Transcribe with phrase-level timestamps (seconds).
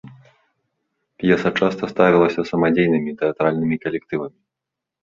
[1.23, 4.37] П'еса часта ставілася самадзейнымі тэатральнымі калектывамі.